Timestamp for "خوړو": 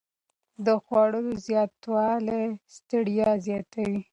0.83-1.21